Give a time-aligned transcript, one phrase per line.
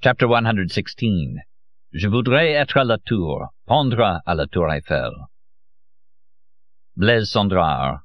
[0.00, 1.40] Chapter 116
[1.92, 5.10] Je voudrais être à la tour, pendre à la tour Eiffel.
[6.96, 7.98] Blaise Cendrars.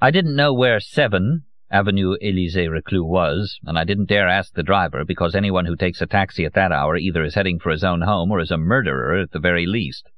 [0.00, 1.42] I didn't know where 7
[1.72, 6.00] Avenue Élisée Reclus was, and I didn't dare ask the driver because anyone who takes
[6.00, 8.56] a taxi at that hour either is heading for his own home or is a
[8.56, 10.08] murderer at the very least.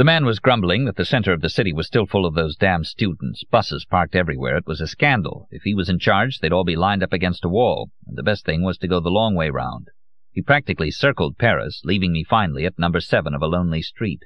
[0.00, 2.56] The man was grumbling that the center of the city was still full of those
[2.56, 4.56] damn students, buses parked everywhere.
[4.56, 5.46] It was a scandal.
[5.50, 8.22] If he was in charge, they'd all be lined up against a wall, and the
[8.22, 9.88] best thing was to go the long way round.
[10.32, 14.22] He practically circled Paris, leaving me finally at number seven of a lonely street.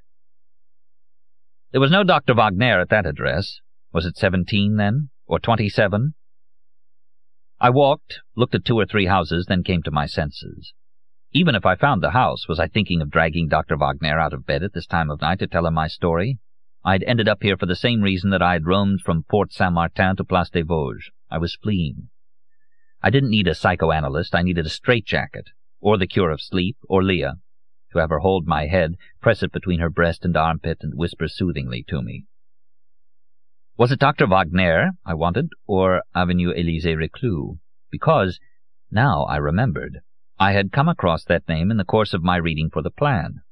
[1.72, 2.34] There was no Dr.
[2.34, 3.58] Wagner at that address.
[3.92, 5.10] Was it seventeen, then?
[5.26, 6.14] Or twenty-seven?
[7.60, 10.72] I walked, looked at two or three houses, then came to my senses.
[11.36, 13.76] Even if I found the house, was I thinking of dragging Dr.
[13.76, 16.38] Wagner out of bed at this time of night to tell him my story?
[16.84, 20.14] I'd ended up here for the same reason that I had roamed from Porte Saint-Martin
[20.14, 21.10] to Place des Vosges.
[21.32, 22.08] I was fleeing.
[23.02, 25.48] I didn't need a psychoanalyst, I needed a straitjacket,
[25.80, 27.34] or the cure of sleep, or Lia,
[27.90, 31.26] to have her hold my head, press it between her breast and armpit, and whisper
[31.26, 32.26] soothingly to me.
[33.76, 34.28] Was it Dr.
[34.28, 37.58] Wagner I wanted, or Avenue Élisée Reclus?
[37.90, 38.38] Because,
[38.92, 39.98] now I remembered,
[40.38, 43.42] I had come across that name in the course of my reading for the plan.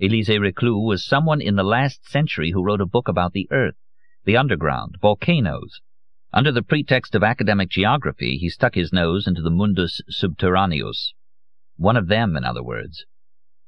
[0.00, 3.76] Élisée Reclus was someone in the last century who wrote a book about the earth,
[4.24, 5.80] the underground, volcanoes.
[6.34, 11.14] Under the pretext of academic geography, he stuck his nose into the mundus subterraneus.
[11.76, 13.06] One of them, in other words.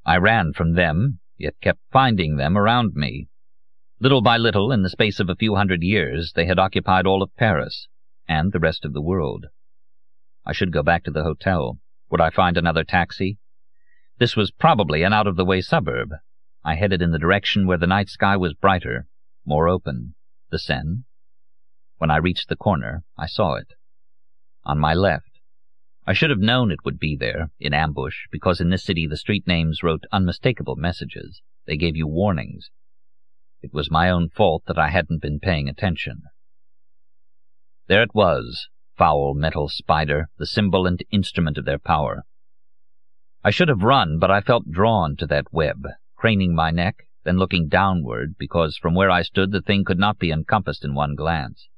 [0.04, 3.28] I ran from them, yet kept finding them around me.
[3.98, 7.22] Little by little, in the space of a few hundred years, they had occupied all
[7.22, 7.88] of Paris,
[8.28, 9.46] and the rest of the world.
[10.44, 11.78] I should go back to the hotel.
[12.10, 13.38] Would I find another taxi?
[14.18, 16.10] This was probably an out-of-the-way suburb.
[16.64, 19.06] I headed in the direction where the night sky was brighter,
[19.44, 20.14] more open,
[20.50, 21.04] the Seine.
[21.98, 23.74] When I reached the corner, I saw it.
[24.64, 25.40] On my left.
[26.06, 29.16] I should have known it would be there, in ambush, because in this city the
[29.16, 31.42] street names wrote unmistakable messages.
[31.66, 32.70] They gave you warnings.
[33.60, 36.22] It was my own fault that I hadn't been paying attention.
[37.88, 42.24] There it was, foul metal spider, the symbol and instrument of their power.
[43.44, 45.86] I should have run, but I felt drawn to that web,
[46.16, 50.18] craning my neck, then looking downward, because from where I stood the thing could not
[50.18, 51.68] be encompassed in one glance.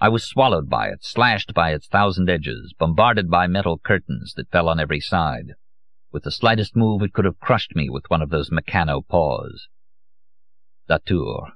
[0.00, 4.50] I was swallowed by it, slashed by its thousand edges, bombarded by metal curtains that
[4.50, 5.54] fell on every side.
[6.10, 9.68] With the slightest move it could have crushed me with one of those Meccano paws.
[10.88, 11.52] La Tour.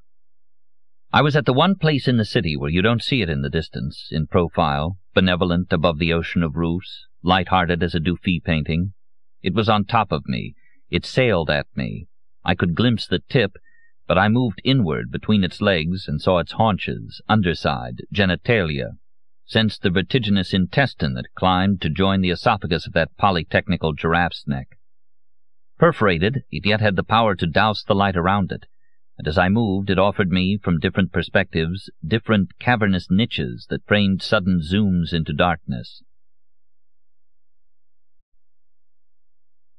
[1.14, 3.42] I was at the one place in the city where you don't see it in
[3.42, 8.94] the distance, in profile, benevolent above the ocean of roofs, light-hearted as a Dufy painting.
[9.42, 10.54] It was on top of me.
[10.88, 12.06] It sailed at me.
[12.46, 13.58] I could glimpse the tip,
[14.06, 18.92] but I moved inward between its legs and saw its haunches, underside, genitalia,
[19.44, 24.78] sensed the vertiginous intestine that climbed to join the esophagus of that polytechnical giraffe's neck.
[25.78, 28.64] Perforated, it yet had the power to douse the light around it,
[29.22, 34.20] and as I moved it offered me, from different perspectives, different cavernous niches that framed
[34.20, 36.02] sudden zooms into darkness.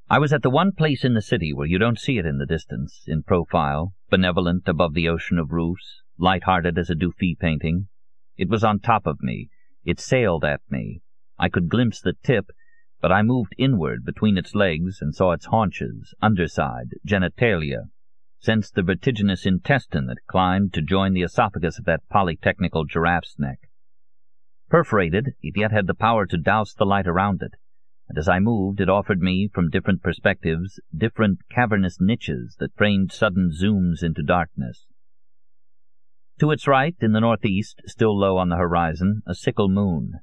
[0.09, 2.37] I was at the one place in the city where you don't see it in
[2.37, 7.89] the distance, in profile, benevolent above the ocean of roofs, light-hearted as a Dufy painting.
[8.37, 9.49] It was on top of me.
[9.83, 11.01] It sailed at me.
[11.37, 12.45] I could glimpse the tip,
[13.01, 17.89] but I moved inward between its legs and saw its haunches, underside, genitalia,
[18.43, 23.69] sensed the vertiginous intestine that climbed to join the esophagus of that polytechnical giraffe's neck.
[24.69, 27.53] Perforated, it yet had the power to douse the light around it,
[28.09, 33.13] and as I moved it offered me, from different perspectives, different cavernous niches that framed
[33.13, 34.87] sudden zooms into darkness.
[36.39, 40.19] To its right, in the northeast, still low on the horizon, a sickle moon.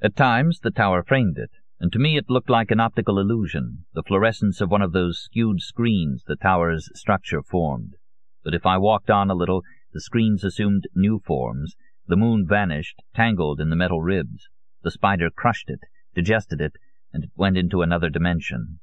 [0.00, 3.84] At times the tower framed it, and to me it looked like an optical illusion,
[3.94, 7.94] the fluorescence of one of those skewed screens the tower's structure formed.
[8.42, 9.62] But if I walked on a little,
[9.92, 14.48] the screens assumed new forms, the moon vanished, tangled in the metal ribs.
[14.82, 15.80] The spider crushed it,
[16.14, 16.72] digested it,
[17.12, 18.80] and it went into another dimension.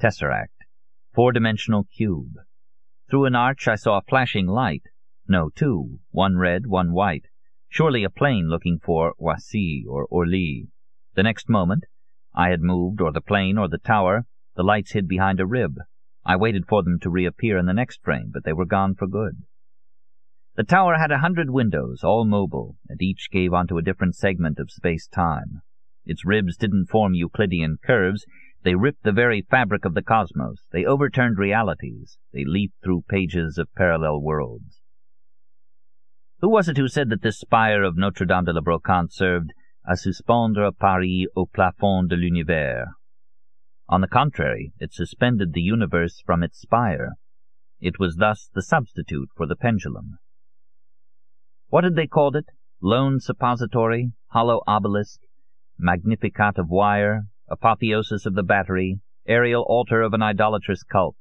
[0.00, 0.64] Tesseract.
[1.14, 2.34] Four-dimensional cube.
[3.08, 4.82] Through an arch I saw a flashing light.
[5.26, 6.00] No, two.
[6.10, 7.26] One red, one white.
[7.68, 10.68] Surely a plane looking for Roissy or Orly.
[11.18, 11.82] The next moment,
[12.32, 14.22] I had moved, or the plane, or the tower,
[14.54, 15.74] the lights hid behind a rib.
[16.24, 19.08] I waited for them to reappear in the next frame, but they were gone for
[19.08, 19.42] good.
[20.54, 24.60] The tower had a hundred windows, all mobile, and each gave onto a different segment
[24.60, 25.62] of space-time.
[26.06, 28.24] Its ribs didn't form Euclidean curves,
[28.62, 33.58] they ripped the very fabric of the cosmos, they overturned realities, they leaped through pages
[33.58, 34.82] of parallel worlds.
[36.42, 39.52] Who was it who said that this spire of Notre Dame de la Brocante served
[39.88, 42.88] à suspendre Paris au plafond de l'univers.
[43.88, 47.12] On the contrary, it suspended the universe from its spire.
[47.80, 50.18] It was thus the substitute for the pendulum.
[51.68, 52.50] What had they called it?
[52.82, 55.20] Lone suppository, hollow obelisk,
[55.78, 61.16] magnificat of wire, apotheosis of the battery, aerial altar of an idolatrous cult,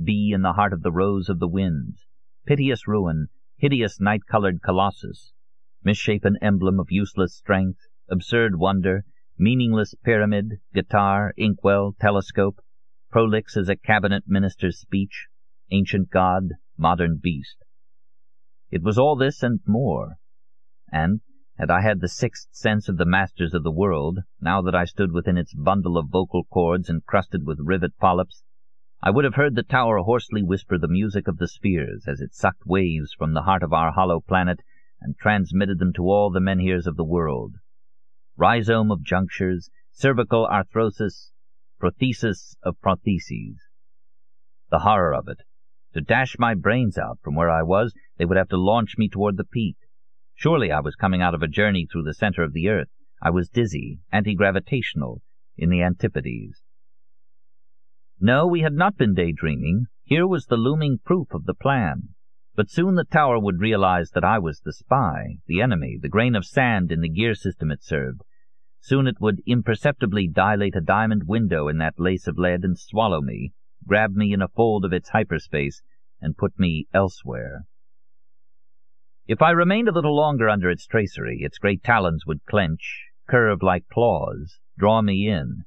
[0.00, 2.06] bee in the heart of the rose of the winds,
[2.46, 3.26] piteous ruin,
[3.56, 5.32] hideous night-colored colossus,
[5.82, 7.80] misshapen emblem of useless strength,
[8.12, 9.04] absurd wonder,
[9.38, 12.60] meaningless pyramid, guitar, inkwell, telescope,
[13.10, 15.28] prolix as a cabinet minister's speech,
[15.70, 17.56] ancient god, modern beast.
[18.70, 20.16] It was all this and more,
[20.92, 21.22] and
[21.58, 24.84] had I had the sixth sense of the masters of the world, now that I
[24.84, 28.44] stood within its bundle of vocal cords encrusted with rivet polyps,
[29.02, 32.34] I would have heard the tower hoarsely whisper the music of the spheres as it
[32.34, 34.60] sucked waves from the heart of our hollow planet
[35.00, 37.56] and transmitted them to all the menhirs of the world.
[38.36, 41.32] Rhizome of junctures, cervical arthrosis,
[41.78, 43.60] prothesis of protheses.
[44.70, 45.42] The horror of it!
[45.94, 49.08] To dash my brains out from where I was, they would have to launch me
[49.08, 49.76] toward the peak.
[50.34, 52.88] Surely I was coming out of a journey through the center of the earth.
[53.20, 55.20] I was dizzy, anti-gravitational,
[55.56, 56.62] in the antipodes.
[58.18, 59.86] No, we had not been daydreaming.
[60.04, 62.14] Here was the looming proof of the plan.
[62.54, 66.34] But soon the tower would realize that I was the spy, the enemy, the grain
[66.34, 68.20] of sand in the gear system it served.
[68.80, 73.22] Soon it would imperceptibly dilate a diamond window in that lace of lead and swallow
[73.22, 73.52] me,
[73.86, 75.82] grab me in a fold of its hyperspace,
[76.20, 77.64] and put me elsewhere.
[79.26, 83.62] If I remained a little longer under its tracery, its great talons would clench, curve
[83.62, 85.64] like claws, draw me in,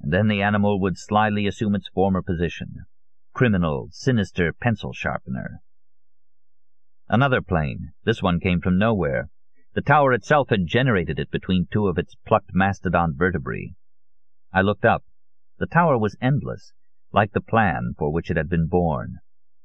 [0.00, 2.86] and then the animal would slyly assume its former position.
[3.34, 5.60] Criminal, sinister pencil sharpener.
[7.08, 7.92] Another plane.
[8.04, 9.28] This one came from nowhere.
[9.74, 13.74] The tower itself had generated it between two of its plucked mastodon vertebrae.
[14.52, 15.04] I looked up.
[15.58, 16.72] The tower was endless,
[17.12, 19.18] like the plan for which it had been born.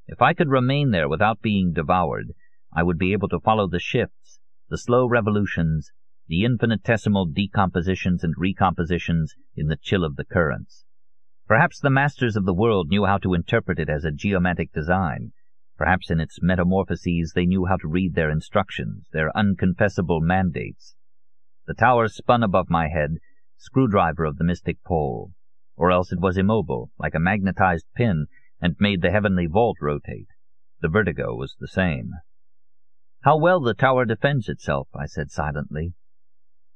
[0.07, 2.33] If I could remain there without being devoured,
[2.73, 5.91] I would be able to follow the shifts, the slow revolutions,
[6.27, 10.85] the infinitesimal decompositions and recompositions in the chill of the currents.
[11.47, 15.31] Perhaps the masters of the world knew how to interpret it as a geomantic design.
[15.79, 20.97] Perhaps in its metamorphoses they knew how to read their instructions, their unconfessable mandates.
[21.67, 23.15] The tower spun above my head,
[23.55, 25.31] screwdriver of the mystic pole.
[25.77, 28.25] Or else it was immobile, like a magnetized pin,
[28.59, 30.27] and made the heavenly vault rotate.
[30.81, 32.11] The vertigo was the same.
[33.21, 35.93] How well the tower defends itself, I said silently.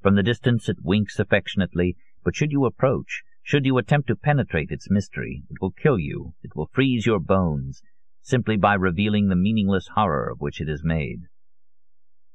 [0.02, 4.72] From the distance it winks affectionately, but should you approach, should you attempt to penetrate
[4.72, 7.82] its mystery, it will kill you, it will freeze your bones,
[8.24, 11.20] simply by revealing the meaningless horror of which it is made.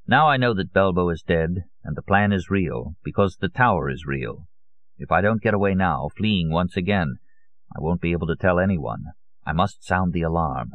[0.07, 3.89] Now I know that Belbo is dead, and the plan is real, because the tower
[3.89, 4.47] is real.
[4.97, 7.17] If I don't get away now, fleeing once again,
[7.75, 9.05] I won't be able to tell anyone.
[9.45, 10.71] I must sound the alarm.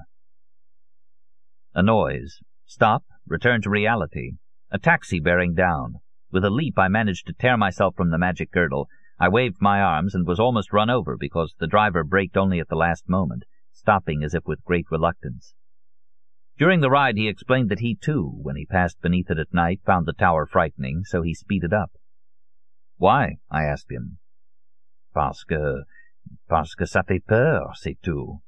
[1.75, 2.38] A noise.
[2.67, 3.05] Stop.
[3.26, 4.32] Return to reality.
[4.70, 5.96] A taxi bearing down.
[6.32, 8.88] With a leap I managed to tear myself from the magic girdle.
[9.20, 12.69] I waved my arms and was almost run over because the driver braked only at
[12.69, 13.44] the last moment,
[13.84, 15.52] stopping as if with great reluctance.
[16.56, 19.82] During the ride he explained that he too, when he passed beneath it at night,
[19.84, 21.90] found the tower frightening, so he speeded up.
[22.96, 23.36] Why?
[23.50, 24.19] I asked him.
[25.12, 25.82] Parce que...
[26.48, 28.41] parce que ça fait peur, c'est tout.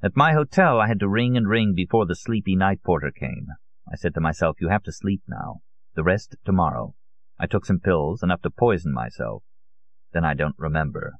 [0.00, 3.48] At my hotel I had to ring and ring before the sleepy night porter came.
[3.90, 5.56] I said to myself, you have to sleep now.
[5.96, 6.94] The rest tomorrow.
[7.40, 9.42] I took some pills, enough to poison myself.
[10.12, 11.14] Then I don't remember.